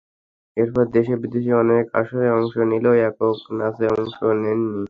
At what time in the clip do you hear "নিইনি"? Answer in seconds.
4.41-4.69